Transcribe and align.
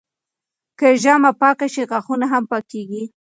که 0.79 0.87
ژامه 1.01 1.31
پاکه 1.41 1.67
شي، 1.73 1.83
غاښونه 1.89 2.25
هم 2.33 2.43
پاکېږي. 2.51 3.03